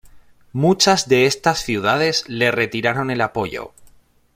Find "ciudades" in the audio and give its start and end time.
1.59-2.27